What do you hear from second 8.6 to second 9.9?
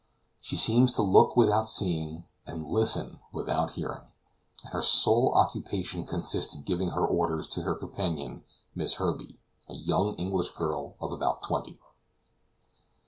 Miss Herbey, a